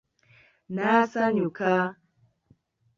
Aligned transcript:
N'asanyuka. 0.75 1.67